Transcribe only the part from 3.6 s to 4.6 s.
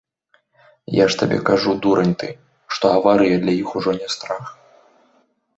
іх ужо не страх.